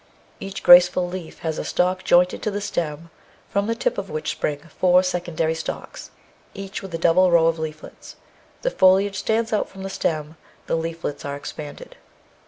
Each 0.39 0.63
graceful 0.63 1.07
leaf 1.07 1.37
has 1.41 1.59
a 1.59 1.63
stalk 1.63 2.03
jointed 2.03 2.41
to 2.41 2.49
the 2.49 2.59
stem, 2.59 3.11
from 3.51 3.67
the 3.67 3.75
tip 3.75 3.99
of 3.99 4.09
which 4.09 4.31
spring 4.31 4.57
four 4.61 5.03
sec 5.03 5.25
ondary 5.25 5.55
stalks, 5.55 6.09
each 6.55 6.81
with 6.81 6.95
a 6.95 6.97
double 6.97 7.29
row 7.29 7.45
of 7.45 7.59
leaflets; 7.59 8.15
the 8.63 8.71
foliage 8.71 9.19
stands 9.19 9.53
out 9.53 9.69
from 9.69 9.83
the 9.83 9.91
stem, 9.91 10.37
the 10.65 10.73
leaflets 10.75 11.23
are 11.23 11.35
expanded. 11.35 11.97